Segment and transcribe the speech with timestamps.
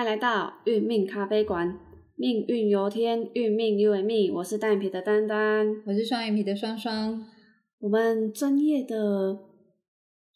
[0.00, 1.78] 迎来到运命咖啡馆。
[2.16, 4.32] 命运由天，运命由命。
[4.32, 7.26] 我是单眼皮的丹丹，我是双眼皮的双双。
[7.78, 9.38] 我们专业的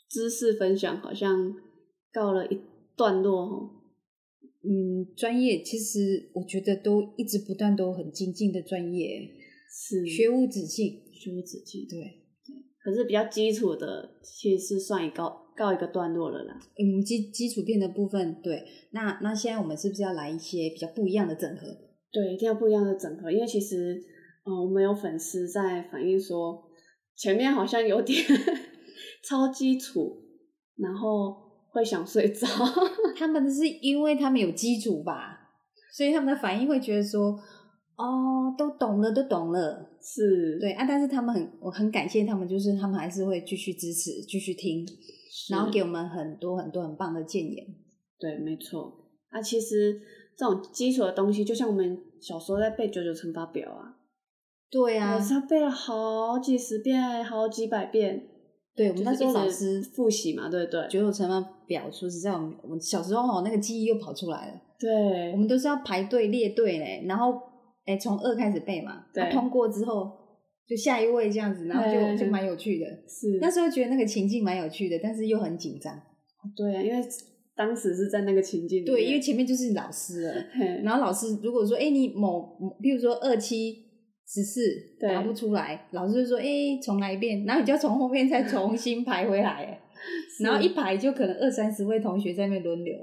[0.08, 1.54] 知识分享好像
[2.12, 2.60] 告了一
[2.94, 3.70] 段落哦。
[4.62, 9.30] 嗯，专业其实我觉得都一直不断都很精进的专业，
[9.70, 11.86] 是学无止境，学无止境。
[11.88, 12.22] 对，
[12.82, 16.58] 可是比较基础的，其实是算一告告一个段落了啦。
[16.78, 18.64] 嗯，基基础片的部分，对。
[18.90, 21.66] 那那现在我们是不是要来一些比较不一样的整合？
[22.12, 24.00] 对，一定要不一样的整合，因为其实，
[24.46, 26.62] 嗯、我们有粉丝在反映说，
[27.16, 28.16] 前面好像有点
[29.28, 30.22] 超基础，
[30.76, 31.34] 然后
[31.72, 32.46] 会想睡着。
[33.16, 35.50] 他们是因为他们有基础吧，
[35.96, 37.38] 所以他们的反应会觉得说，
[37.96, 39.90] 哦，都懂了，都懂了。
[40.00, 44.86] 是，对啊，但是他们很，我很感谢他们，就是他们还是会继续支持，继续听，
[45.50, 47.66] 然后给我们很多很多很棒的建言。
[48.18, 48.92] 对，没错。
[49.30, 50.00] 啊，其实
[50.36, 53.96] 这种基础的东西，就像我们小时候在背九九乘法表啊，
[54.70, 58.28] 对啊我，是要背了好几十遍，好几百遍。
[58.76, 60.86] 对我们那时候老师复习嘛，对不对？
[60.88, 64.60] 九九乘法表，说实在，我们我们小时候哦，那个记忆又跑出来了。
[64.78, 67.40] 对，我们都是要排队列队嘞，然后
[67.84, 70.10] 哎从二开始背嘛，对啊通过之后
[70.66, 72.86] 就下一位这样子，然后就就蛮有趣的。
[73.08, 75.94] 是那时候觉得那个情境蛮有趣的，但是又很紧张。
[76.56, 77.04] 对啊，因为
[77.56, 80.34] 当时是在那个情境里，对，因为前面就是老师了，
[80.82, 83.76] 然后老师如果说哎你某，某比如说二七
[84.26, 84.60] 十四
[84.98, 89.80] 对答不出来，老师就说哎重来一遍，然后你就要从后面再重新排回来， 哎
[90.42, 92.94] 然后一排就可能二三十位同学在那边轮流。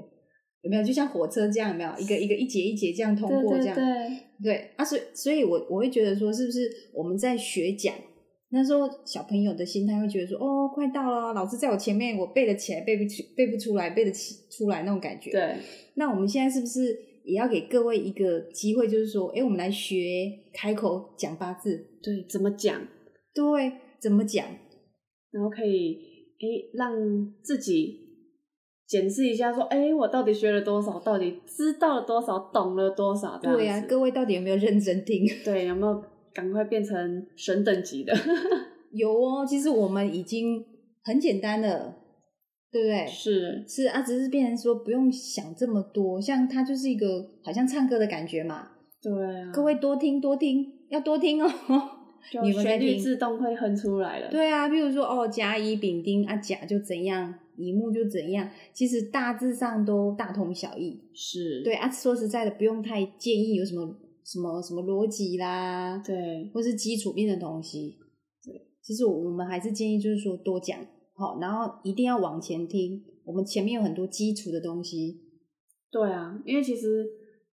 [0.62, 1.70] 有没有就像火车这样？
[1.70, 3.74] 有没有一个一个一节一节这样通对对过这样？
[3.74, 7.94] 对，对啊，所以所以我我会觉得说，是不是我们在学讲
[8.50, 15.56] 那时候小朋友的心态会觉得说，哦，快到了，老师在我前面，我背得起来，背不起，背不出来，背得起出来那种感觉。，对，
[15.94, 22.86] 那我们现在是不是也要给各位一个机会，就是说，哎，我们来学开口讲八字，对，怎么讲，
[23.34, 24.46] 对，怎么讲？
[25.30, 25.96] 然后可以
[26.40, 26.92] 诶让
[27.42, 28.01] 自己
[28.92, 35.24] 检视一下，说，诶我到底学了多少，到底知道了多少，懂了多少，对呀、子各位到底有没有认真听？
[35.42, 36.04] 对，有没有
[36.34, 38.12] 赶快变成神等级的？
[38.92, 40.62] 有哦，其实我们已经
[41.04, 41.96] 很简单了，
[42.70, 43.06] 对不对？
[43.06, 48.68] 是，是啊，只是变成说不用想这么多，像它就是一个好像唱歌的感觉嘛。
[49.00, 49.10] 对
[49.40, 51.50] 啊，各位多听多听，要多听哦。
[52.30, 54.30] 就你们在旋律自动会哼出来了。
[54.30, 61.00] 对啊，比如说哦，甲乙丙丁啊，甲就怎样，乙木就怎样，其实大致上都大同小异。
[61.14, 67.98] 是，对啊，说实在的，不用太建议有什么什么什么逻辑啦，对或是基础面的东西。
[68.44, 70.78] 对，其实我们还是建议就是说多讲
[71.14, 73.02] 好，然后一定要往前听。
[73.24, 75.20] 我们前面有很多基础的东西，
[75.92, 77.06] 对啊，因为其实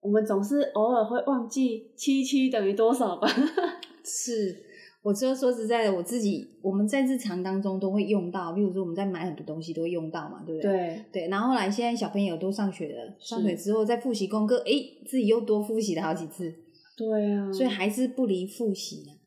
[0.00, 3.26] 我们总是偶尔会忘记七七等于多少吧。
[4.06, 4.62] 是，
[5.02, 10.70] 我说说实在的，我自己我们在日常当中都会用到，例如说我们在买很多东西都会用到嘛，对不对？
[10.70, 16.54] 对，对，然后后来现在小朋友都上学了，上学之后再复习功课，诶，自己又多复习了好几次，
[16.96, 19.18] 对啊，所以还是不离复习啊。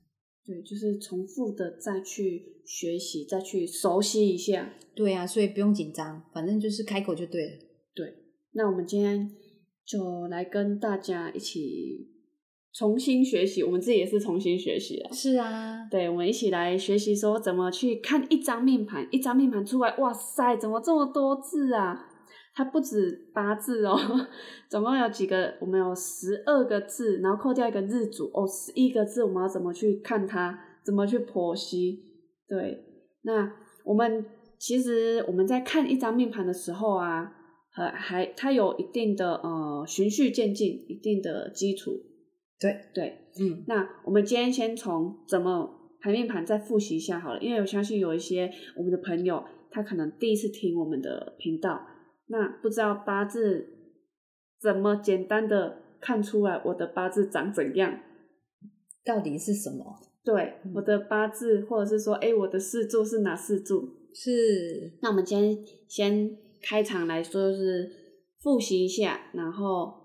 [0.46, 4.74] 对，就是重复的再去学习，再去熟悉一下。
[4.96, 7.52] 对啊，所以不用紧张，反正就是开口就对了。
[7.94, 8.16] 对
[8.54, 9.32] 那我们今天
[9.86, 12.10] 就来跟大家一起
[12.74, 15.10] 重新学习，我们自己也是重新学习了。
[15.12, 22.06] 是啊，对，我们一起来学习说怎么去看一张命盘，一张命盘出来，哇塞，怎么这么多字啊？
[22.54, 23.98] 它不止八字哦，
[24.70, 25.56] 总共有几个？
[25.62, 30.60] 我们有十二个字，然后扣掉一个日主哦，十一个字，我们要怎么去看它？
[30.84, 32.04] 怎么去剖析？
[32.48, 32.84] 对，
[33.24, 33.52] 那
[33.86, 34.26] 我们
[34.58, 37.32] 其实我们在看一张命盘的时候啊，
[37.72, 41.92] 还还它有一定的呃循序渐进，一定的基础。
[42.60, 51.82] 对对，嗯，那我们今天先从怎么排面盘再复习一下好了，因为我相信有一些我们的朋友，他可能第一次听我们的频道，
[52.28, 53.68] 那不知道八字
[54.62, 58.00] 怎么简单的看出来我的八字长怎样。
[59.06, 59.96] 到底是什么？
[60.24, 63.90] 对，我的八字，或者是说，哎，我的四柱是哪四柱？
[64.14, 65.58] 是那我们今天
[65.88, 66.30] 先
[66.62, 67.90] 开场来说，就是
[68.42, 69.99] 复习一下，然后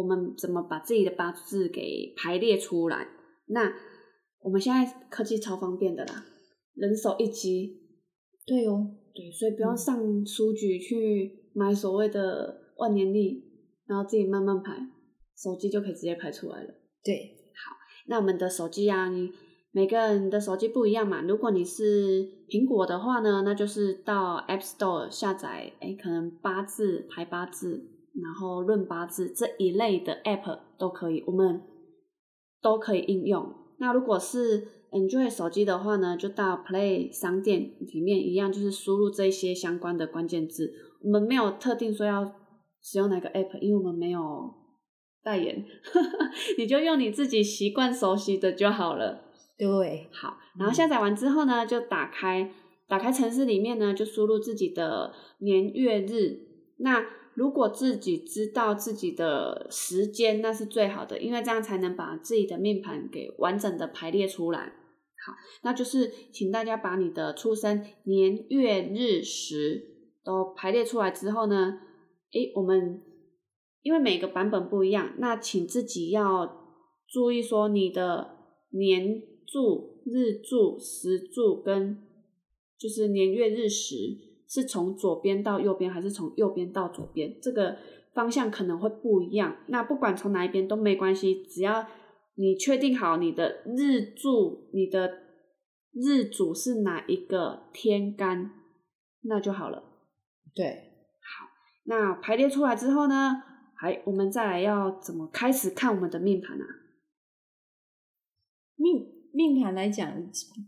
[0.00, 3.08] 我们怎么把自己的八字给排列出来。
[3.46, 3.72] 那
[4.40, 6.24] 我们现在科技超方便的啦，
[6.74, 7.80] 人手一机，
[8.46, 13.44] 对哦，对，所以不用嗯上书局去买所谓的万年历，
[13.86, 14.78] 然后自己慢慢排，
[15.36, 16.68] 手机就可以直接排出来了。
[17.04, 17.76] 对，好
[18.06, 19.30] 那我们的手机啊，你
[19.72, 21.20] 每个人的手机不一样嘛。
[21.22, 31.62] 如果你是苹果的话呢，那就是到 App Store 下载，哎，可能八字排八字，然后论八字这一类的 App 都可以，我们
[32.60, 33.54] 都可以应用。
[33.78, 40.72] 那如果是 Android 手机的话呢，就到 Play 商店里面一样，就是输入这些相关的关键字。
[41.02, 42.32] 我们没有特定说要
[42.82, 44.52] 使用哪个 App，因为我们没有
[45.22, 45.64] 代言，
[46.58, 49.22] 你就用你自己习惯熟悉的就好了。
[49.56, 52.52] 对，好，然后下载完之后呢，就打开，
[52.88, 56.40] 打开城市里面呢，就输入自己的年月日。
[56.78, 57.04] 那
[57.34, 64.72] 如果自己知道自己的时间，那是最好的，因为这样才能把自己的命盘给完整的排列出来。
[65.26, 65.32] 好，
[65.62, 69.84] 那就是请大家把你的出生年月日时
[70.24, 71.80] 都排列出来之后呢，
[72.32, 73.02] 诶，我们
[73.82, 78.36] 因为每个版本不一样，那请自己要注意说你的
[78.70, 79.22] 年。
[79.52, 82.06] 柱、日柱、时柱跟
[82.78, 84.16] 就是年月日时
[84.50, 87.38] 是从左边到右边，还是从右边到左边？
[87.40, 87.78] 这个
[88.12, 89.56] 方向可能会不一样。
[89.68, 91.86] 那不管从哪一边都没关系，只要
[92.34, 95.10] 你确定好你的日柱、你的
[95.92, 98.50] 日主是哪一个天干，
[99.22, 99.84] 那就好了。
[100.52, 100.66] 对，
[101.20, 101.46] 好，
[101.84, 103.42] 那排列出来之后呢，
[103.76, 106.66] 还我们再来要怎么开始看我们的命盘啊？
[108.76, 109.18] 命。
[109.32, 110.12] 命盘来讲，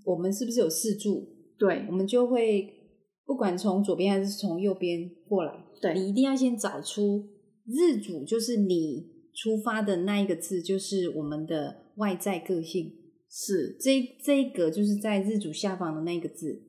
[0.05, 1.27] 我们是不是有四柱？
[1.59, 2.82] 对，我们就会
[3.33, 7.27] 不管从左边还是从右边过来，对你一定要先找出
[7.65, 12.93] 日主，就是你出发的那一个字，就是我们的外在个性，
[13.31, 16.63] 是这这一格就是在日主下方的那个字。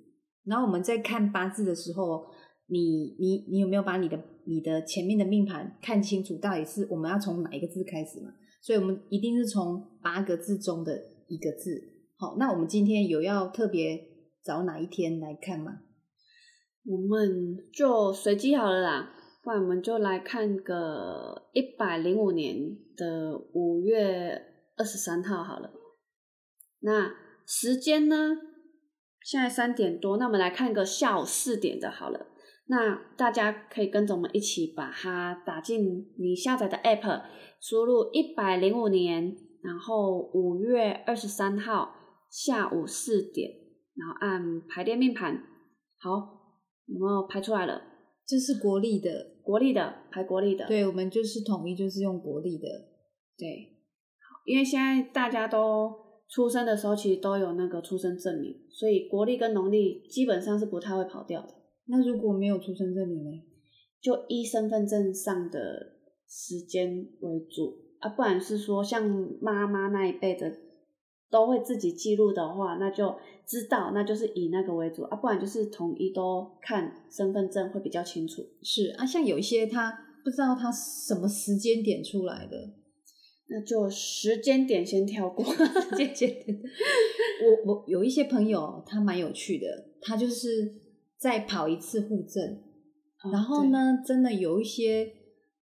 [0.45, 2.24] 然后我们在看八字的时候，
[2.68, 8.31] 你你你有没有把你的你的前面的命盘看清楚，到底是我们要从哪一个字开始嘛？
[8.62, 11.12] 所以我们一定是从八个字中的。
[11.30, 11.81] 一个字，
[12.18, 13.98] 好，那我们今天有要特别
[14.44, 15.80] 找哪一天来看吗？
[16.85, 19.09] 我们就随机好了啦，
[19.44, 24.41] 不然我们就来看个一百零五年的五月
[24.77, 25.71] 二十三号好了。
[26.80, 27.13] 那
[27.45, 28.38] 时间呢？
[29.21, 32.27] 现在三点多，那我们来看个下午四点的好了。
[32.68, 37.21] 那大家可以跟着我们一起把它打进你下载的 App，
[37.62, 39.35] 输入一百零五年。
[39.63, 41.95] 然后五月二十三号
[42.30, 43.50] 下午四点，
[43.95, 45.41] 然后按排列命盘，
[46.00, 46.43] 好，
[46.85, 47.81] 有没有排出来了？
[48.25, 49.09] 这是国历的，
[49.41, 50.65] 国历的排国历的。
[50.65, 52.68] 对，我们就是统一，就是用国历的。
[53.38, 53.47] 对，
[54.19, 55.91] 好，因为现在大家都
[56.30, 61.53] 出生的时候其实都有那个出生证明，所以国历跟农历基本上是不太会跑掉的。
[61.88, 63.31] 那如果没有出生证明呢？
[64.01, 65.59] 就依身份证上的
[66.27, 67.83] 时间为主。
[68.00, 69.09] 啊，不然是说像
[69.41, 70.51] 妈妈那一辈的
[71.33, 73.15] 都会自己记录的话，那就
[73.47, 75.18] 知道，那就是以那个为主啊。
[75.18, 78.44] 不然就是统一都看身份证会比较清楚。
[78.62, 79.91] 是啊，像有一些他
[80.24, 82.56] 不知道他什么时间点出来的，
[83.47, 85.44] 那就时间点先跳过。
[85.44, 86.62] 时间点，
[87.65, 89.65] 我我有一些朋友他蛮有趣的，
[90.01, 90.71] 他就是
[91.18, 92.62] 再跑一次户证，
[93.31, 95.12] 然后呢，真的有一些。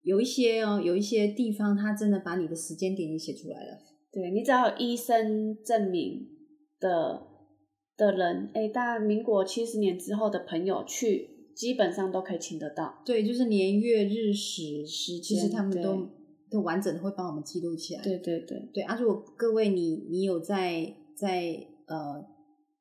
[0.01, 3.78] 有一些哦，有一些地方，他真的把你的时间点也写出来了。
[4.11, 6.28] 对你只要有医生证明
[6.80, 7.21] 的
[7.95, 13.01] 的人，哎，大概民国七十年之后的朋友去，基本上都可以请得到。
[13.06, 16.09] 对，就是年月日时时，其实他们都
[16.49, 18.01] 都完整的会帮我们记录起来。
[18.01, 18.97] 对对对对啊！
[18.99, 22.25] 如果各位你你有在在呃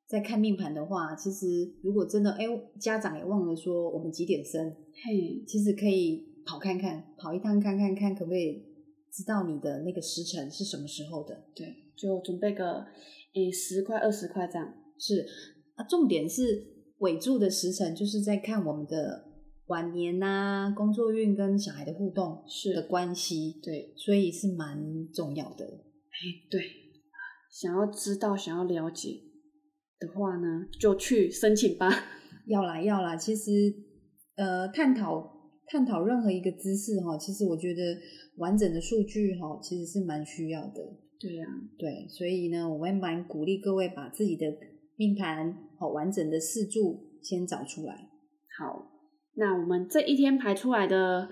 [0.07, 2.45] 在看命盘的话，其实如果真的哎
[2.79, 6.27] 家长也忘了说我们几点生，嘿，其实可以。
[6.45, 8.63] 跑看看，跑一趟看看看，可不可以
[9.11, 11.45] 知道你的那个时辰是什么时候的？
[11.55, 12.85] 对，就准备个
[13.33, 14.73] 诶十块二十块这样。
[14.97, 15.25] 是
[15.75, 16.43] 啊，重点是
[16.99, 19.25] 尾柱的时辰，就是在看我们的
[19.67, 23.59] 晚年呐，工作运跟小孩的互动是的关系。
[23.63, 25.65] 对，所以是蛮重要的。
[25.65, 26.61] 哎，对，
[27.51, 29.21] 想要知道、想要了解
[29.99, 31.89] 的话呢，就去申请吧。
[32.47, 33.15] 要啦，要啦。
[33.15, 33.73] 其实
[34.35, 35.38] 呃，探讨。
[35.69, 37.95] 探讨任何一个姿势哈，其实我觉得
[38.37, 40.97] 完整的数据哈，其实是蛮需要的。
[41.19, 41.45] 对呀，
[41.77, 44.47] 对，所以呢，我也蛮鼓励各位把自己的
[44.95, 48.09] 命盘好完整的四柱先找出来。
[48.57, 48.91] 好，
[49.35, 51.29] 那我们这一天排出来的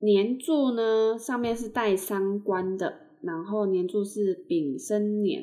[0.00, 5.42] 年柱呢，上面是带三官的，然后年柱是丙申年，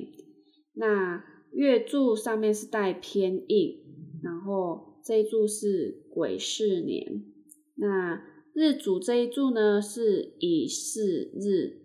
[0.75, 3.83] 那月柱上面是带偏印，
[4.23, 7.34] 然后这一柱是癸巳年。
[7.75, 8.21] 那
[8.53, 11.81] 日主这一柱呢是乙巳日，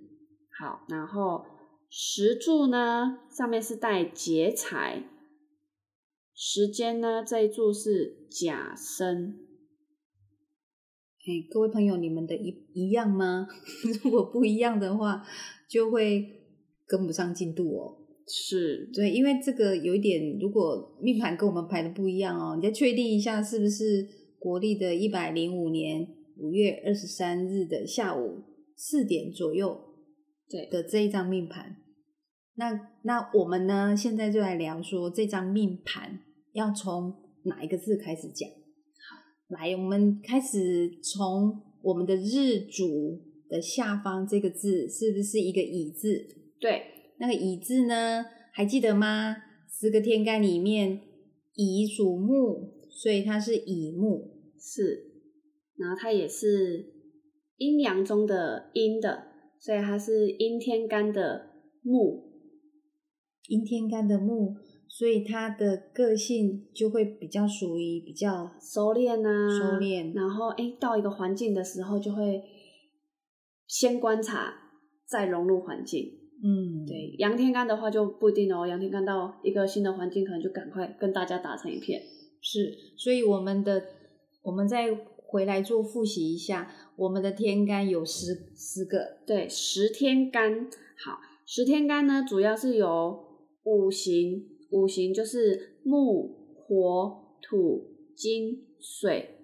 [0.59, 1.45] 好，然后
[1.89, 5.05] 时柱呢上面是带劫财，
[6.35, 9.41] 时间呢这一柱是甲申，
[11.27, 13.49] 哎，各位朋友，你们的一一样吗？
[14.05, 15.25] 如果不一样的话，
[15.69, 16.45] 就会
[16.87, 17.97] 跟不上进度哦。
[18.33, 24.07] 是对，因为这个有一点，如果命盘跟我们排的不一样哦，你再确定一下是不是
[24.41, 28.43] 国历的一百零五年五月二十三日的下午
[28.75, 29.79] 四点左右
[30.49, 31.77] 对的这一张命盘。
[32.57, 36.21] 那那我们呢，现在就来聊说这张命盘
[36.55, 38.49] 要从哪一个字开始讲。
[38.49, 46.27] 好，来，我们开始从我们的日主的下方这个字是不是一个乙字？
[46.59, 46.83] 对，
[47.19, 49.37] 那个乙字呢，还记得吗？
[49.71, 51.01] 十个天干里面，
[51.55, 54.37] 乙属木，所以它是乙木。
[54.59, 55.07] 是，
[55.77, 56.85] 然后它也是
[57.57, 59.23] 阴阳中的阴的，
[59.59, 62.29] 所以它是阴天干的木。
[63.49, 64.55] 阴天干的木，
[64.87, 72.43] 所以它的个性就会比较属于比较收敛啊，收敛然后哎，到一个环境的时候，就会
[73.67, 74.53] 先观察，
[75.07, 76.19] 再融入环境。
[76.45, 82.03] 嗯，对，阳天干的话就不一定哦，阳天干到一个新的环境，可能就赶快跟大家打成一片。
[82.41, 83.85] 是，所以我们的
[84.43, 84.95] 我们再
[85.27, 90.69] 回来做复习一下，我们的天干有十十个，对，十天干，
[91.05, 93.25] 好，十天干呢，主要是由
[93.65, 99.37] 五行，五行就是木、火、土、金、水，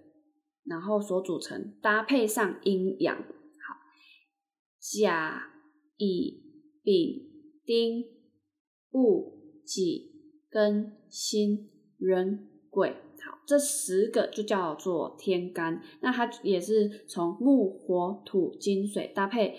[0.65, 3.17] 然后所组成，搭配上阴阳。
[3.17, 3.77] 好，
[4.81, 5.51] 甲、
[5.99, 6.43] 乙、
[6.83, 7.29] 丙、
[7.65, 8.05] 丁、
[8.91, 9.33] 戊、
[9.65, 10.11] 己、
[10.51, 12.91] 庚、辛、壬、癸。
[12.91, 15.83] 好，这十个就叫做天干。
[16.03, 19.55] 那它也是从木、火、土、金、水搭配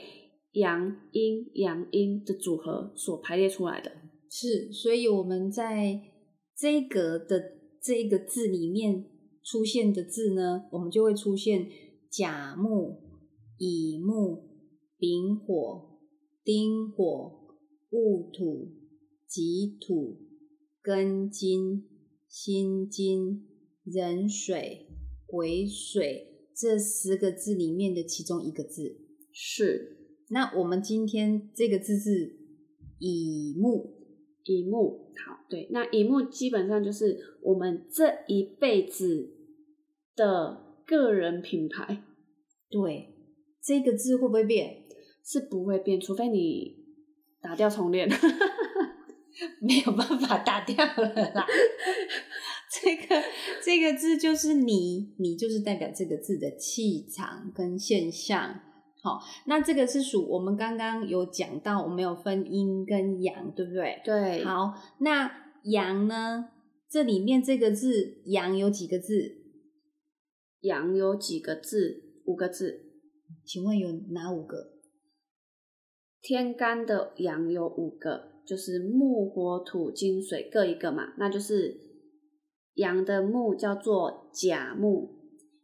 [0.52, 3.92] 阳阴、阳阴的组合所排列出来的。
[4.30, 6.00] 是，所以我们在
[6.56, 7.42] 这个的
[7.82, 9.06] 这个字里面
[9.44, 11.68] 出现的字呢，我们就会出现
[12.12, 13.02] 甲木、
[13.58, 14.44] 乙木、
[14.98, 16.00] 丙火、
[16.44, 17.04] 丁火、
[17.90, 18.72] 戊土、
[19.28, 20.18] 己土、
[20.84, 21.84] 庚金、
[22.40, 23.48] 辛金、
[23.84, 24.86] 人水、
[25.26, 28.96] 癸水这十个字里面的其中一个字。
[29.32, 32.38] 是那我们今天这个字是
[33.00, 33.92] 乙木，
[34.44, 39.34] 乙木，好，对，那乙木基本上就是我们这一辈子
[40.16, 42.04] 的个人品牌
[42.70, 43.16] 对，
[43.64, 44.84] 这个字会不会变？
[45.26, 46.86] 是不会变，除非你
[47.42, 48.08] 打掉重练。
[49.62, 51.46] 没有办法打掉了啦。
[52.82, 53.24] 这个
[53.64, 58.62] 这个字就是你，你就是代表这个字的气场跟现象。
[59.02, 64.02] 好，那这个是属我们刚刚有讲到，我们有分阴跟阳，对不对？
[64.04, 65.32] 对，好，那
[65.64, 66.50] 阳呢？
[66.90, 69.38] 这里面这个字阳有几个字？
[70.62, 72.22] 阳有几个字？
[72.26, 72.86] 五个字。
[73.46, 74.74] 请问有哪五个？
[76.22, 81.78] 天干的阳有五个，就是木、火、土、金、水各一个嘛，那就是
[82.76, 85.10] 阳的木叫做甲木，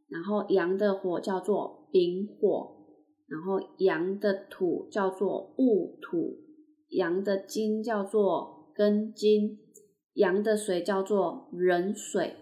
[0.10, 2.76] 然后阳的火叫做丙火，
[3.28, 6.40] 然后阳的土叫做戊土，
[6.90, 9.60] 阳的金叫做庚金，
[10.16, 12.36] 阳的水叫做壬水。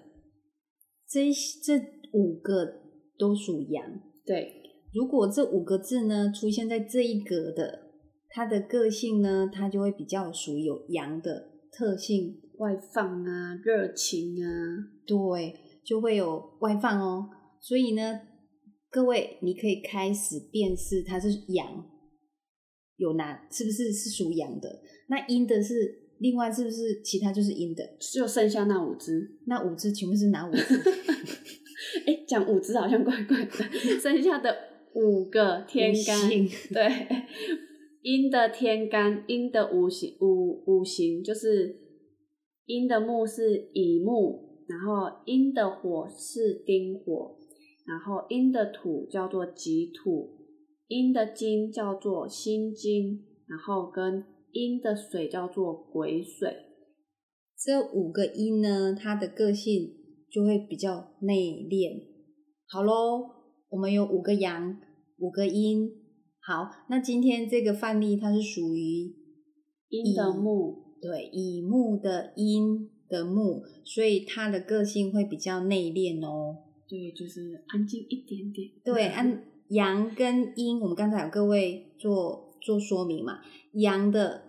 [1.08, 1.30] 这
[1.64, 1.80] 这
[2.14, 2.82] 五个
[3.20, 4.00] 都属阳。
[4.26, 7.91] 对，如果这五个字呢出现在这一格的，
[8.34, 14.48] 它的个性呢，他就会比较属于有阳的特性，外放啊，热情啊，
[15.06, 17.30] 对，就会有外放哦。
[17.60, 18.22] 所以呢，
[18.90, 21.86] 各位你可以开始辨识它是阳，
[22.98, 24.82] 有哪是不是是属阳的？
[25.10, 25.74] 那阴的是
[26.20, 27.84] 另外是不是其他就是阴的？
[28.14, 29.40] 就剩下那五只。
[29.48, 30.76] 那五只全部是哪五只？
[32.08, 33.52] 哎，讲五只好像怪怪的，
[34.00, 34.56] 剩下的
[34.94, 36.30] 五个天干，
[36.72, 36.88] 对，
[38.02, 41.80] 阴的天干，阴的五行五五行就是
[42.66, 47.38] 阴的木是乙木，然后阴的火是丁火，
[47.86, 50.32] 然后阴的土叫做己土，
[50.88, 56.56] 阴的金叫做辛金，然后跟阴的水叫做癸水。
[57.56, 59.94] 这五个阴呢，它的个性
[60.32, 61.36] 就会比较内
[61.70, 62.02] 敛。
[62.68, 63.30] 好喽，
[63.70, 64.80] 我们有五个阳，
[65.20, 66.01] 五个阴。
[66.44, 69.14] 好，那今天这个范例它是属于
[69.90, 76.58] 阴的木，对乙木的阴的木，所以它的个性会比较内敛哦。
[76.90, 78.70] 对，就是安静一点点。
[78.84, 83.40] 对，按阳跟阴，我们刚才有各位做做说明嘛，
[83.74, 84.42] 阳的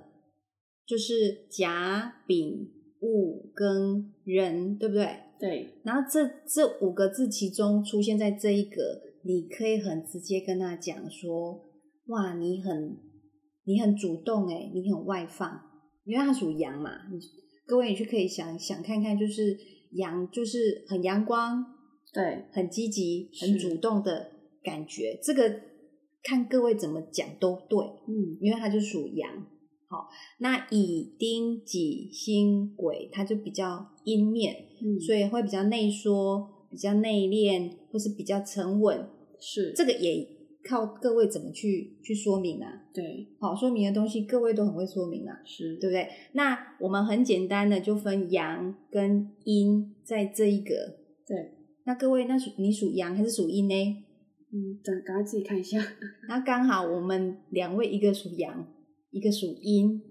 [0.87, 2.69] 就是甲、丙、
[3.01, 5.09] 戊跟壬，对不对？
[5.39, 11.61] 对，然后这这五个字其中出现在这一个你可以很直接跟他讲说，
[12.07, 12.97] 哇，你很
[13.65, 15.61] 你很主动哎，你很外放，
[16.05, 16.91] 因为他属羊嘛。
[17.11, 17.19] 你
[17.67, 19.57] 各位，你去可以想想看看，就是
[19.93, 21.65] 阳就是很阳光，
[22.13, 24.33] 对，很积极、很主动的
[24.63, 25.19] 感觉。
[25.23, 25.61] 这个
[26.23, 27.79] 看各位怎么讲都对，
[28.09, 29.47] 嗯，因为它就属阳。
[29.89, 39.09] 好，那乙丁己辛癸，它就比较阴面，嗯，所以会比较内缩、比较内敛，或是比较沉稳。
[39.39, 40.27] 是这个也
[40.65, 42.85] 靠各位怎么去去说明啊。
[42.93, 46.09] 对，好，说明的东西各位都很会说明啊，是对不对？
[46.33, 50.75] 那我们很简单的就分阳跟阴在这一个。
[51.27, 51.53] 对，
[51.85, 54.05] 那各位，那属你属阳还是属阴呢？
[54.53, 55.83] 嗯，等赶快自己看一下。
[56.29, 58.67] 那刚好我们两位一个属阳，
[59.11, 60.03] 一个属阴。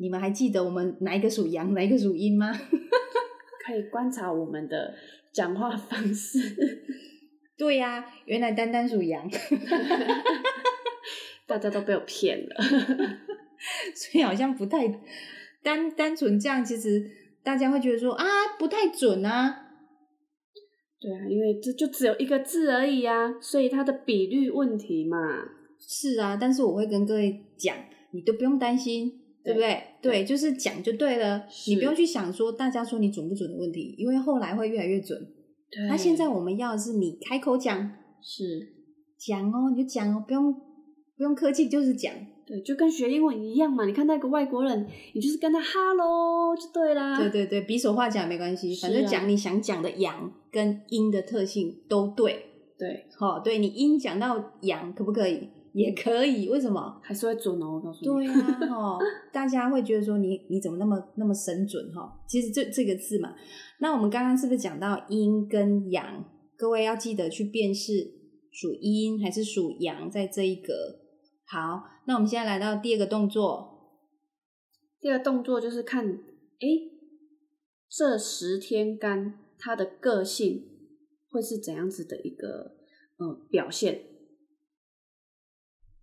[0.00, 2.52] 你们还记得我们哪一个属阳，哪一个属阴吗？
[3.66, 4.94] 可以观察我们的
[5.32, 6.38] 讲话方式。
[7.58, 9.28] 对呀、原来丹丹属羊，
[11.44, 12.56] 大家都被我骗了。
[13.94, 14.86] 所以好像不太
[15.64, 17.04] 单单纯这样，其实
[17.42, 18.24] 大家会觉得说啊，
[18.58, 19.64] 不太准啊。
[21.00, 25.18] 对啊，因为这就只有一个字而已啊，所以它的比率问题嘛。
[25.80, 27.76] 是啊，但是我会跟各位讲，
[28.12, 29.12] 你都不用担心，
[29.44, 29.82] 对不对？
[30.00, 35.34] 对，就是讲就对了，你不用去想说大家说你准不准的问题，因为后来会越来越准。
[35.70, 37.90] 对那现在我们要的是你开口讲，
[38.22, 38.72] 是
[39.18, 42.12] 讲哦，你就讲哦，不用不用客气，就是讲。
[42.46, 43.84] 对，就跟学英文一样嘛。
[43.84, 47.18] 你看那个外国人，你就是跟他 hello 就对啦。
[47.18, 52.46] 对对对，比手画脚没关系，反正讲你想讲的阳跟阴的特性都对。
[52.78, 55.50] 对，好、对你阴讲到阳可不可以？
[55.78, 57.00] 也可以，为什么？
[57.02, 57.74] 还是会准哦。
[57.74, 58.26] 我告诉你。
[58.26, 58.98] 对啊， 哦，
[59.32, 63.34] 大家会觉得说你你怎么那么那么神准哈、其实这这个字嘛，
[63.80, 66.24] 那我们刚刚是不是讲到阴跟阳？
[66.56, 68.10] 各位要记得去辨识
[68.50, 70.72] 属阴还是属阳，在这一格。
[71.46, 73.94] 好，那我们现在来到第二个动作，
[75.00, 76.04] 第二个动作就是看，
[76.60, 76.92] 诶，
[77.88, 80.66] 这十天干它的个性
[81.30, 82.74] 会是怎样子的一个
[83.18, 84.02] 嗯表现？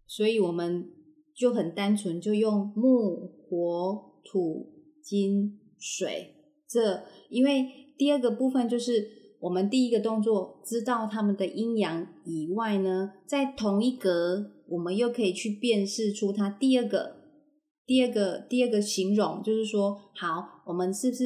[0.07, 0.89] 所以我们
[1.35, 6.33] 就很单纯，就用木、火、土、金、水
[6.67, 7.65] 这，因为
[7.97, 9.07] 第二个部分就是
[9.39, 17.15] 我们第一个动作知道他们的阴阳以外呢，在同一格，我们又可以去辨识出它第二个、
[17.85, 21.25] 第二个、第二个形容，就是说，好，我们是不是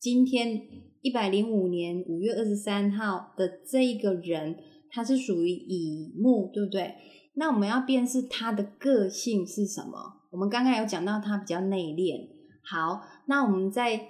[0.00, 0.62] 今天
[1.02, 4.56] 一百零五年五月二十三号的这一个人，
[4.90, 6.94] 他是属于乙木，对不对？
[7.38, 10.22] 那我们要辨识他的个性是什么？
[10.30, 12.28] 我们刚刚有讲到他比较内敛。
[12.62, 14.08] 好，那我们在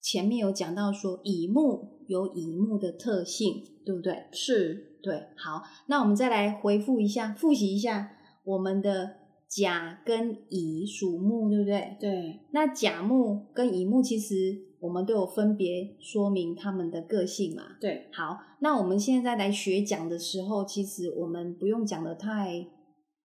[0.00, 4.24] 前面有讲到说乙木有乙木的特性，对不对？
[4.32, 8.10] 是对，好，那我们再来回复一下，复习一下
[8.44, 9.10] 我们的
[9.48, 11.96] 甲跟乙属木，对不对？
[12.00, 17.62] 对，那甲木跟乙木其实我们都有分别说明他们的个性嘛。
[17.80, 22.58] 对，好，那我们现在来学讲的时候，其实我们不用讲的太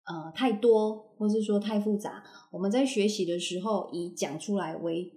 [0.04, 2.22] 呃太多，或是说太复杂。
[2.52, 5.12] 我们在学习的时候，以讲出来为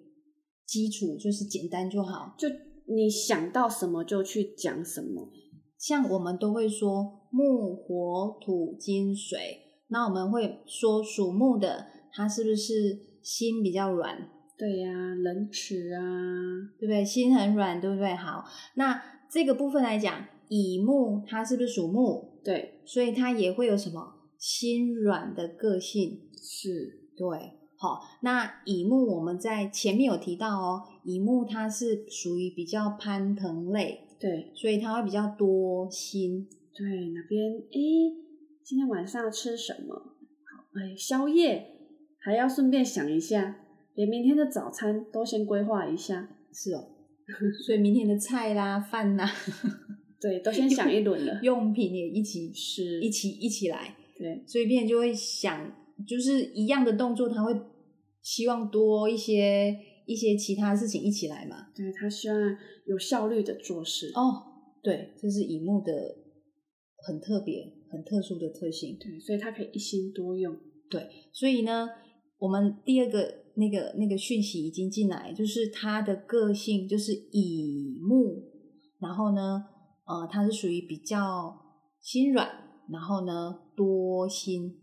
[0.66, 2.34] 基础，就是简单就好。
[2.36, 2.50] 就
[2.88, 5.30] 你想到什么就去讲什么。
[5.78, 9.38] 像我们都会说木、火、土、金、水，
[9.90, 14.30] 那我们会说属木的，它是不是心比较软？
[14.58, 16.02] 对呀、冷齿啊，
[16.80, 17.04] 对不对？
[17.04, 18.16] 心很软，对不对？
[18.16, 22.40] 好，那这个部分来讲，乙木它是不是属木？
[22.44, 26.22] 对，所以它也会有什么心软的个性？
[26.36, 36.48] 是，对，好，那乙木我们在前面有提到哦，乙木它是属于比较攀藤类，对，所以它会比较多心。
[36.76, 37.54] 对，哪边？
[37.72, 38.16] 诶，
[38.64, 39.96] 今天晚上要吃什么？
[39.96, 41.72] 好，哎，宵夜
[42.20, 43.63] 还要顺便想一下，
[43.96, 46.30] 连明天的早餐都先规划一下。
[46.52, 46.88] 是哦，
[47.66, 49.30] 所以明天的菜啦、饭啦、
[50.22, 51.40] 对，都先想一轮了。
[51.42, 55.72] 用品也一起是，一起一起来，对，所以别人就会想，
[56.08, 57.54] 就是一样的动作，他会
[58.22, 59.76] 希望多一些
[60.06, 61.68] 一些其他事情一起来嘛。
[61.76, 64.12] 对他希望有效率的做事。
[64.16, 64.44] 哦，
[64.84, 65.92] 对，这是乙木的
[66.98, 68.98] 很特别、很特殊的特性。
[69.00, 70.56] 对，所以他可以一心多用。
[70.90, 71.90] 对，所以呢，
[72.38, 78.44] 我们第二个那个那个讯息已经进来，就是他的个性就是乙木，
[79.00, 79.64] 然后呢，
[80.06, 81.56] 呃，他是属于比较
[82.02, 82.48] 心软，
[82.90, 84.76] 然后呢多心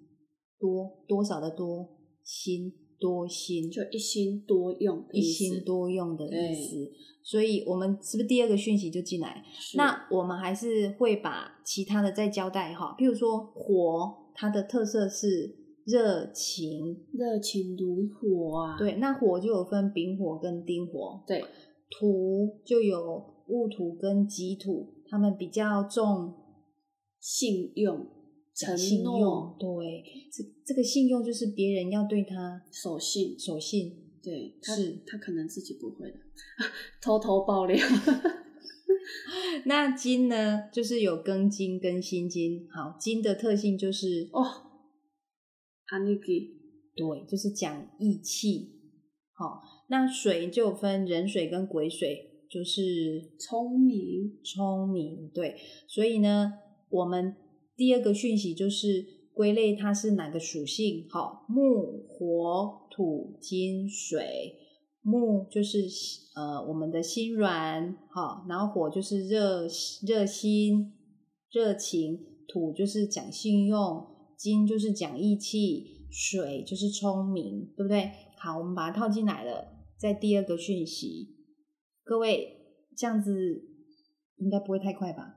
[0.58, 1.88] 多多少的多
[2.22, 6.92] 心多心，就一心多用一，心多用的意思。
[7.22, 9.44] 所以，我们是不是第二个讯息就进来？
[9.74, 15.54] 那我们还是会把其他的再交代哈，譬如说火，它的特色是
[15.86, 21.44] 热情，热情如火啊，对，那火就有分丙火跟丁火，对。
[21.92, 26.32] 土就有戊土跟己土，他们比较重
[27.18, 28.06] 信用、
[28.54, 35.02] 承诺、，对，这这个信用就是别人要对他守信，守信，对，他是。
[35.04, 36.16] 他可能自己不会的，
[37.02, 37.76] 偷偷爆料，
[39.66, 42.68] 那金呢，就是有庚金跟辛金。
[42.70, 44.44] 好，金的特性就是哦，
[45.90, 46.56] 阿尼基
[46.94, 48.72] 对，就是讲义气。
[49.32, 55.30] 好，那水就分人水跟鬼水，就是聪明，聪明。
[55.32, 55.56] 对，
[55.88, 56.52] 所以呢，
[56.90, 57.34] 我们
[57.76, 61.06] 第二个讯息就是归类它是哪个属性。
[61.08, 64.56] 好，木、火、土、金、水。
[65.02, 65.78] 木就是
[66.36, 69.62] 呃我们的心软，好，然后火就是热
[70.06, 70.92] 热心、
[71.50, 74.06] 热情，土就是讲信用，
[74.40, 78.10] 金就是讲义气，水就是聪明，对不对？
[78.38, 81.36] 好，我们把它套进来了，在第二个讯息，
[82.02, 82.56] 各位
[82.96, 83.32] 这样子
[84.38, 85.36] 应该不会太快吧？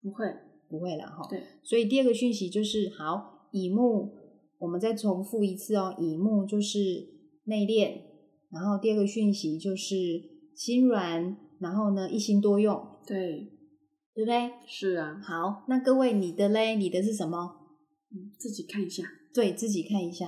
[0.00, 0.24] 不会，
[0.68, 1.26] 不会了哈。
[1.28, 4.12] 对，所以第二个讯息就是好，乙木，
[4.58, 6.78] 我们再重复一次哦，乙木就是
[7.46, 8.00] 内敛。
[8.48, 9.96] 然后第二个讯息就是
[10.54, 13.50] 心软，然后呢一心多用，对，
[14.14, 14.52] 对不对？
[14.68, 17.65] 是啊，好，那各位你的嘞，你的是什么？
[18.10, 20.26] 嗯，自己看一下，对自己看一下。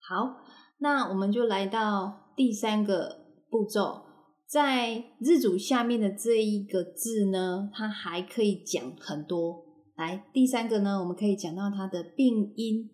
[0.00, 0.44] 好，
[0.78, 4.02] 那我们就来到第三个步骤，
[4.46, 9.64] 在日主下面的这一个字呢，它还可以讲很多。
[9.96, 12.90] 来，第三个呢，我们可以讲到它的病因。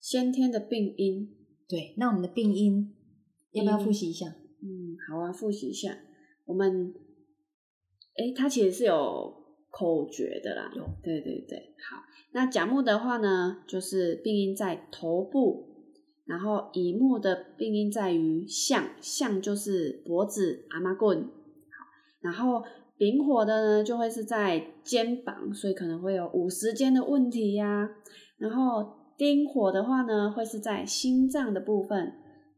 [0.00, 1.28] 先天的病因，
[1.68, 2.94] 对，那我们的病因
[3.52, 4.26] 要不要复习一下？
[4.26, 5.96] 嗯，好啊，复习一下。
[6.44, 6.94] 我们，
[8.16, 8.94] 哎，它其实是有
[9.70, 10.70] 口诀的啦。
[10.74, 12.02] 有对对对，好。
[12.32, 15.66] 那甲木的话呢，就是病因在头部，
[16.24, 21.22] 然后乙木的病因在于项，项就是脖子、阿妈棍。
[21.22, 21.86] 好，
[22.20, 22.62] 然后
[22.96, 27.90] 丙火的呢，就会是在肩膀，所以可能会有五十肩的问题呀、
[28.36, 32.14] 然后丁火的话呢，会是在心脏的部分。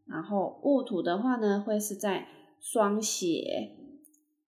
[0.06, 2.26] 然后戊土的话呢，会是在
[2.58, 3.76] 双血，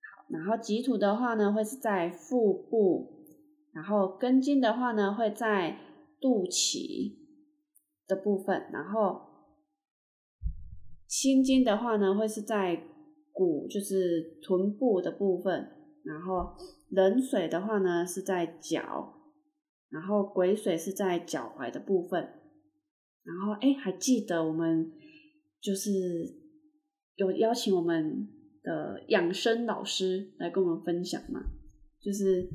[0.00, 3.11] 好，然后己土的话呢，会是在腹部，
[3.72, 5.78] 然后根茎的话呢，会在
[6.20, 7.16] 肚脐
[8.06, 9.20] 的部分，然后
[11.08, 12.76] 心经的话呢，会是在
[13.32, 15.52] 骨，就是臀部的部分，
[16.04, 16.56] 然后
[16.90, 19.14] 冷水的话呢，是在脚，
[19.88, 22.20] 然后癸水是在脚踝的部分，
[23.22, 24.92] 然后哎，还记得我们。
[25.64, 25.88] 就是
[27.14, 28.28] 有邀请我们
[28.64, 31.40] 的养生老师来跟我们分享嘛，
[32.00, 32.50] 就是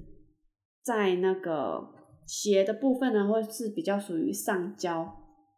[0.88, 1.86] 在那个
[2.26, 5.06] 斜的部分呢，会是比较属于上焦，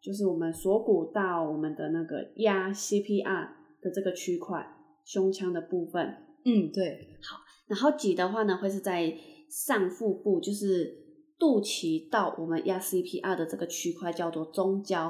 [0.02, 4.66] 就是我们锁骨到我们的那个压 CPR 的这个区块，
[5.06, 6.04] 胸腔的部分。
[6.46, 7.38] 嗯，对，好
[7.68, 9.16] 然后脊的话呢，会是在
[9.50, 10.92] 上腹部，就是
[11.38, 15.10] 肚脐到我们压 CPR 的这个区块，叫做中焦。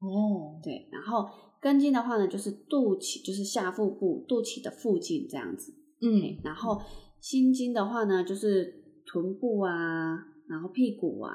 [0.00, 1.28] 哦，对，然后
[1.60, 5.74] 根茎的话呢，就是肚脐，就是下腹部肚脐的附近这样子。
[6.00, 6.80] 嗯，然后
[7.20, 8.79] 心经的话呢，就是
[9.10, 11.32] 臀部啊，然后屁股啊、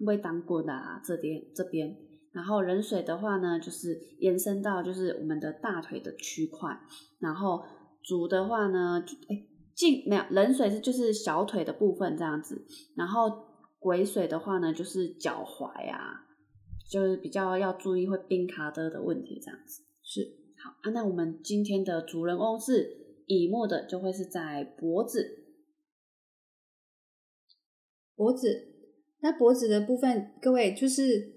[0.00, 1.96] 胃当骨啊这边这边。
[2.32, 6.78] 然后冷水的话呢，就是延伸到就是我们的大腿的区块。
[7.18, 7.64] 然后
[8.04, 9.42] 足的话呢，哎，
[9.74, 12.64] 进没有冷水是就是小腿的部分这样子。
[12.94, 13.30] 然后
[13.80, 16.22] 癸水的话呢，就是脚踝啊。
[16.88, 20.20] 就是比较要注意会冰卡的的问题，这样子是
[20.62, 20.90] 好啊。
[20.92, 22.88] 那我们今天的主人翁是
[23.26, 25.45] 乙木的，就会是在脖子，
[28.16, 28.72] 脖子。
[29.20, 31.32] 那脖子的部分，各位就是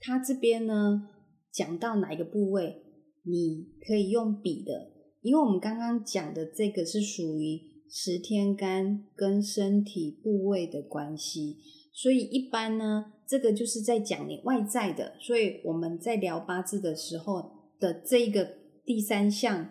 [0.00, 1.08] 它这边呢，
[1.52, 2.82] 讲到哪一个部位，
[3.22, 4.90] 你可以用笔的，
[5.22, 11.58] 因为我们刚刚讲的这个是属于十天干跟身体部位的关系，
[11.92, 13.12] 所以一般呢。
[13.28, 18.48] 这个就是在讲你外在的，所以我们在聊八字的时候的这个
[18.84, 19.68] 第三项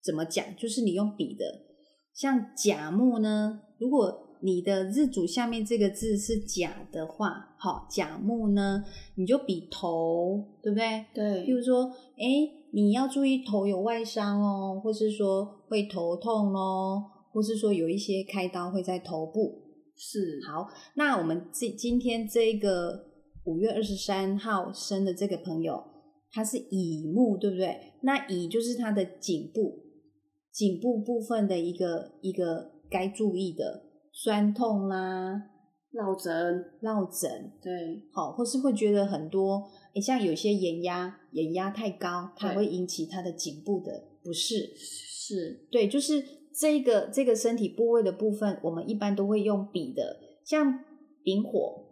[0.00, 1.44] 怎么讲，就是你用笔的。
[2.14, 11.04] 像甲木呢，如果你的日主下面这个字是甲的话，好，甲木呢，你就比头，对不对？
[11.14, 11.84] 对譬如说，
[12.18, 17.02] 哎，你要注意头有外伤哦，或是说会头痛哦，
[17.32, 19.62] 或是说有一些开刀会在头部。
[19.94, 23.04] 是好，那我们这今天这个
[23.44, 25.80] 五月二十三号生的这个朋友，
[26.32, 27.78] 他是乙木，对不对？
[28.00, 29.84] 那乙就是他的颈部，
[30.50, 35.50] 颈部部分的一个一个该注意的酸痛啦、
[35.90, 42.56] 落枕，落枕，对，好，或是会觉得很多，诶像有些眼压，眼压太高，它对。
[42.58, 44.72] 会引起他的颈部的不适。
[44.76, 46.22] 是，对，就是
[46.54, 50.84] 这个这个身体部位的部分，我们一般都会用笔的，像
[51.22, 51.84] 丙火，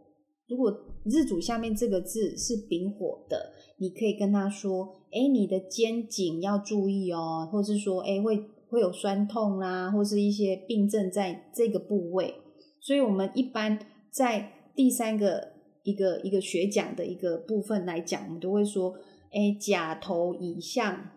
[0.47, 0.71] 如果
[1.05, 12.35] 日主下面这个字是丙火的，你可以跟他说，哎，你的肩颈要注意哦，或是说，哎，会会有酸痛啦、或是一些病症在这个部位，
[12.81, 13.79] 所以我们一般
[14.13, 15.53] 在第三个
[15.83, 18.95] 一个一个学讲的一个部分来讲，我们都会说，
[19.33, 21.11] 哎，甲头乙向，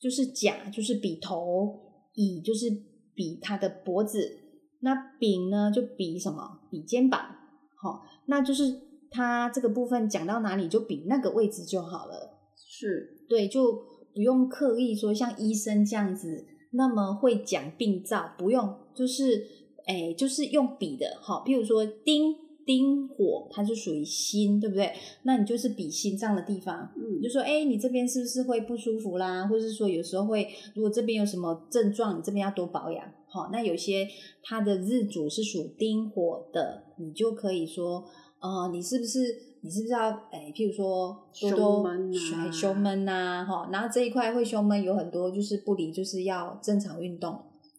[0.00, 1.78] 就是甲就是比头，
[2.14, 2.66] 乙就是
[3.14, 4.38] 比他的脖子，
[4.80, 6.60] 那丙呢就比什么？
[6.70, 7.20] 比肩膀，
[7.80, 12.38] 好、那就是他这个部分讲到哪里就比那个位置就好了。
[12.56, 13.72] 是，对，就
[14.14, 19.46] 不用刻意说像医生这样子那么会讲病灶，不用，就是
[19.86, 24.92] 哎，就是用比的，好，譬如说丁丁火，它是属于心，对不对？
[25.24, 29.46] 那你就是比心脏的地方，嗯你就说，哎，你这边是不是会不舒服啦？
[29.46, 33.04] 或是说有时候会，如果这边有什么症状，你这边要多保养。
[33.26, 34.08] 好，那有些
[34.42, 38.04] 它的日主是属丁火的，你就可以说，
[38.40, 39.18] 呃，你是不是
[39.62, 41.84] 你是不是要，哎，譬如说多多
[42.50, 47.32] 胸闷呐、哈，然后这一块会胸闷有很多就是不离，就是要正常运动，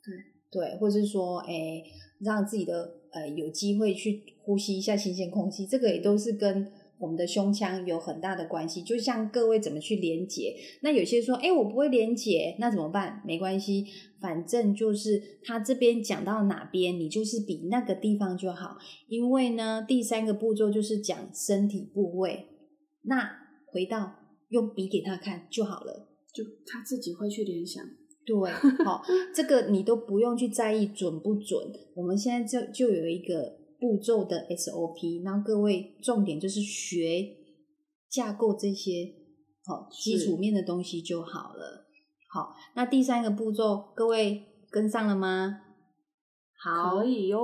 [0.05, 0.15] 对。
[0.51, 1.81] 对，或者是说，哎，
[2.19, 6.69] 让自己的呃有机会去呼吸一下新鲜空气，这个也都是跟
[7.01, 8.81] 我们的胸腔有很大的关系。
[8.81, 13.21] 就像各位怎么去连接，那有些说，哎，我不会连接，那怎么办？
[13.25, 13.85] 没关系，
[14.21, 18.77] 反正就是他这边讲到哪边，你就是比那个地方就好。
[19.09, 22.45] 因为呢，第三个步骤就是讲身体部位，
[23.01, 23.29] 那
[23.65, 24.13] 回到
[24.49, 26.07] 用笔给他看就好了。
[26.33, 27.83] 就他自己会去联想，
[28.25, 28.51] 对，
[28.85, 29.01] 好，
[29.35, 31.59] 这个你都不用去在意准不准。
[31.93, 37.27] 我们现在就就有一个步骤的 SOP，然后各位重点就是学
[38.07, 39.11] 架构这些
[39.65, 41.87] 好基是础面的东西就好了。
[42.29, 45.61] 好，那第三个步骤，各位跟上了吗？
[46.63, 47.39] 好，可以哟，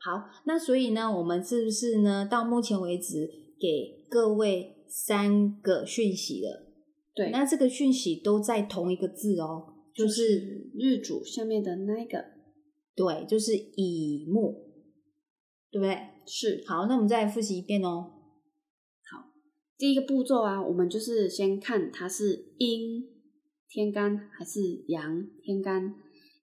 [0.00, 2.26] 好，那所以呢，我们是不是呢？
[2.26, 6.72] 到目前为止给各位三个讯息了。
[7.14, 12.24] 对，那这个讯息都在同一个字哦，就就是日主下面的那一个
[12.96, 14.71] 对，就是乙木，
[15.72, 15.98] 对不对？
[16.24, 18.12] 是好，那我们再复习一遍哦。
[19.10, 19.24] 好
[19.76, 23.02] 第一个步骤啊，我们就是先看它是阴
[23.68, 25.94] 天干还是阳天干。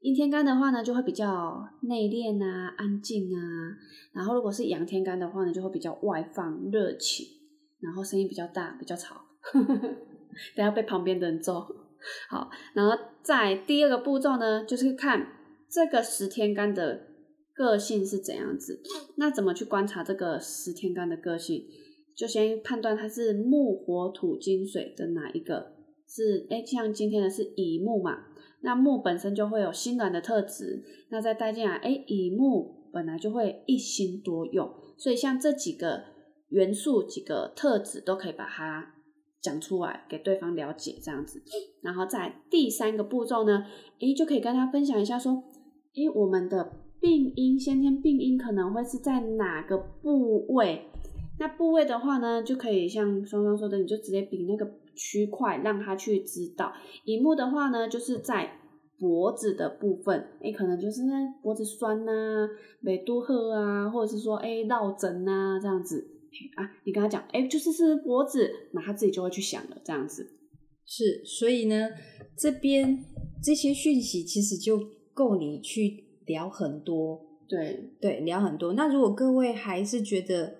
[0.01, 3.39] 阴天干的话呢，就会比较内敛啊、安静啊；
[4.13, 7.27] 然后如果是阳天干的话呢，就会比较外放、热情，
[7.79, 9.21] 然后声音比较大、比较吵，
[10.55, 11.67] 等下被旁边的人揍。
[12.29, 15.27] 好，然后在第二个步骤呢，就是看
[15.69, 17.08] 这个十天干的
[17.59, 18.81] 个性是怎样子。
[19.17, 21.67] 那怎么去观察这个十天干的个性？
[22.15, 25.73] 就先判断它是木、火、土、金、水的哪一个
[26.07, 28.27] 是，哎，像今天的是乙木嘛，
[28.61, 36.03] 那木本身就会有心软的特质，那再带进来，哎，乙木本来就会一心多用，所以像这几个
[36.49, 38.95] 元素、几个特质都可以把它
[39.41, 41.41] 讲出来给对方了解，这样子。
[41.81, 43.65] 然后在第三个步骤呢，
[43.99, 45.43] 诶，就可以跟他分享一下说，
[45.95, 46.69] 诶，我们的
[47.01, 50.85] 病因先天病因可能会是在哪个部位？
[51.39, 56.73] 那部位的话呢，就可以像双双说的，你就直接比那个区块，让他去知道。
[57.05, 58.51] 乙木的话呢，就是在
[58.97, 62.11] 脖子的部分，诶，可能就是那脖子酸呐、
[62.81, 66.15] 美都赫啊，或者是说诶落枕呐这样子。
[66.55, 70.29] 啊，你跟他讲，诶，就是是脖子，那他自己就会去想了，这样子。
[70.85, 71.89] 是，所以呢，
[72.37, 72.99] 这边
[73.41, 74.79] 这些讯息其实就
[75.13, 78.73] 够你去聊很多，对，对，聊很多。
[78.73, 80.59] 那如果各位还是觉得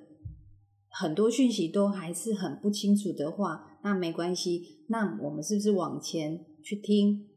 [0.89, 7.27] 很多讯息都还是很不清楚的话，那没关系，那我们是不是往前去听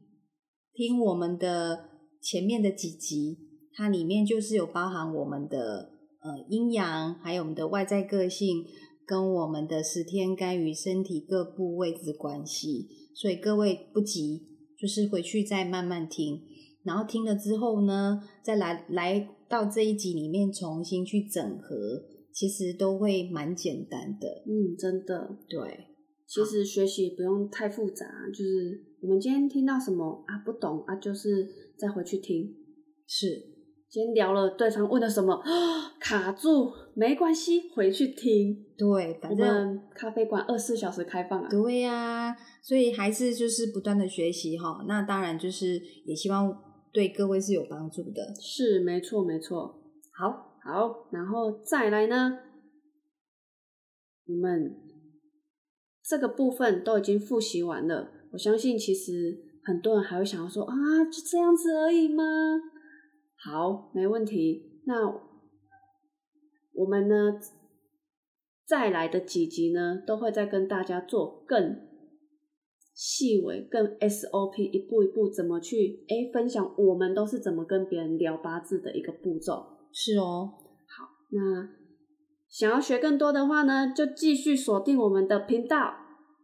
[0.73, 3.37] 听我们的前面的几集？
[3.75, 5.91] 它里面就是有包含我们的
[6.21, 8.65] 呃阴阳，还有我们的外在个性，
[9.05, 12.87] 跟我们的十天干与身体各部位之关系。
[13.15, 14.41] 所以各位不急，
[14.79, 16.41] 就是回去再慢慢听。
[16.83, 24.27] 然后听了之后呢，再来来到这一集里面重新去整合，其实都会蛮简单的。
[24.45, 25.87] 嗯，真的，对，
[26.27, 32.53] 其实学习不用太复杂，就是我们今天听到什么啊不懂啊，就是再回去听。
[33.05, 33.27] 是，
[33.89, 35.41] 今天聊了对方问了什么，
[35.99, 38.65] 卡住没关系，回去听。
[38.75, 41.47] 对，反正咖啡馆二十四小时开放啊。
[41.49, 44.83] 对呀、所以还是就是不断的学习哈。
[44.87, 46.51] 那当然就是也希望
[46.93, 48.33] 对各位是有帮助的。
[48.39, 49.81] 是，没错，没错。
[50.13, 52.37] 好，好，然后再来呢，
[54.27, 54.77] 我们
[56.03, 58.11] 这个部分都已经复习完了。
[58.31, 60.75] 我相信其实很多人还会想要说啊，
[61.05, 62.23] 就这样子而已吗？
[63.37, 64.81] 好，没问题。
[64.85, 65.07] 那
[66.73, 67.39] 我们呢，
[68.65, 71.87] 再来的几集呢，都会再跟大家做更
[72.93, 79.65] 细微、更 SOP，一步一步怎么去诶分享我们都是怎么跟别人聊八字的一个步骤。
[79.91, 80.51] 是哦，
[80.87, 81.69] 好那
[82.49, 85.93] 想要学更多的话呢，就继续锁定我们的频道，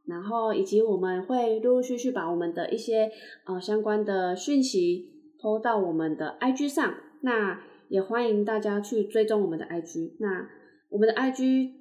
[0.06, 3.12] 然后以及我们会陆陆续续把我们的一些
[3.46, 5.08] 呃相关的讯息
[5.40, 6.94] 抛到我们的 IG 上。
[7.22, 10.14] 那也欢迎大家去追踪我们的 IG。
[10.20, 10.48] 那
[10.90, 11.74] 我们的 IG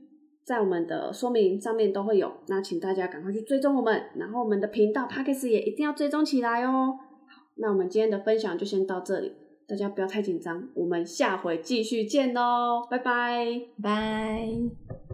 [0.48, 6.96] 在我们的说明上面都会有，那请大家赶快去追踪我们，然后我们的频道 p a c k e s 也一定要追踪起来哦。
[7.28, 9.30] 好，那我们今天的分享就先到这里。
[9.68, 13.60] 大家不要太紧张，我们下回继续见喽，拜拜。
[13.82, 15.07] 拜。